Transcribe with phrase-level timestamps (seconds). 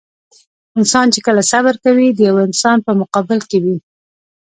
[0.79, 3.77] انسان چې کله صبر کوي د يوه انسان په مقابل کې وي.